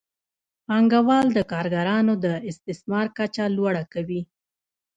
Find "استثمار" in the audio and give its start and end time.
2.49-3.07